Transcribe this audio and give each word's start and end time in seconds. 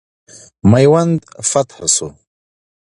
میوند 0.71 1.19
فتح 1.49 1.79
سو. 1.95 2.07